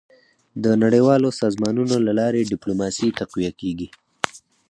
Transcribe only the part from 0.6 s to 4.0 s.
د نړیوالو سازمانونو له لارې ډيپلوماسي تقویه کېږي.